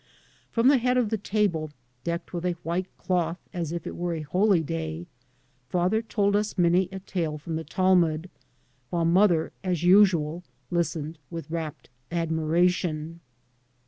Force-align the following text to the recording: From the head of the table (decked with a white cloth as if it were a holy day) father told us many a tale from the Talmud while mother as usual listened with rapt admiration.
From 0.49 0.67
the 0.67 0.79
head 0.79 0.97
of 0.97 1.09
the 1.09 1.17
table 1.19 1.69
(decked 2.03 2.33
with 2.33 2.43
a 2.43 2.53
white 2.63 2.87
cloth 2.97 3.37
as 3.53 3.71
if 3.71 3.85
it 3.85 3.95
were 3.95 4.15
a 4.15 4.23
holy 4.23 4.63
day) 4.63 5.05
father 5.69 6.01
told 6.01 6.35
us 6.35 6.57
many 6.57 6.89
a 6.91 6.99
tale 6.99 7.37
from 7.37 7.55
the 7.55 7.63
Talmud 7.63 8.27
while 8.89 9.05
mother 9.05 9.53
as 9.63 9.83
usual 9.83 10.43
listened 10.71 11.19
with 11.29 11.51
rapt 11.51 11.87
admiration. 12.11 13.19